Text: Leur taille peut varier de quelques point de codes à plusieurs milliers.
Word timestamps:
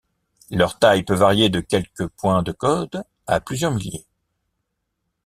Leur 0.49 0.79
taille 0.79 1.03
peut 1.03 1.13
varier 1.13 1.49
de 1.51 1.59
quelques 1.59 2.07
point 2.07 2.41
de 2.41 2.51
codes 2.51 3.03
à 3.27 3.39
plusieurs 3.39 3.71
milliers. 3.71 4.07